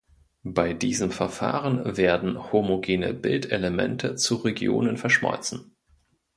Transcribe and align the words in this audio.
Bei 0.43 0.73
diesem 0.73 1.11
Verfahren 1.11 1.95
werden 1.95 2.51
homogene 2.51 3.13
Bildelemente 3.13 4.15
zu 4.15 4.37
Regionen 4.37 4.97
verschmolzen. 4.97 5.75